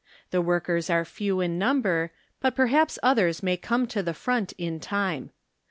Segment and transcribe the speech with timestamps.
[0.31, 2.09] The work ers are few in number,
[2.39, 5.29] but perhaps others may come to the front in time.